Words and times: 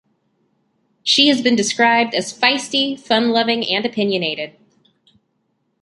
She 1.03 1.27
has 1.27 1.43
been 1.43 1.55
described 1.55 2.15
as 2.15 2.33
feisty, 2.33 2.99
fun-loving, 2.99 3.63
and 3.67 3.85
opinionated. 3.85 4.55